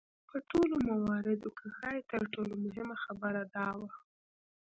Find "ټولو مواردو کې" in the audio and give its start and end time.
0.49-1.67